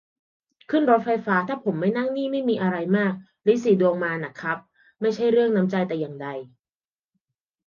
[0.69, 3.13] ขึ้นรถไฟฟ้า ถ้าผมไม่นั่งนี่ ไม่มีอะไรมาก
[3.47, 4.57] ริดสีดวงมาน่ะครับ
[5.01, 6.27] ไม่ใช่เรื่องน้ำใจแต่อย่างใด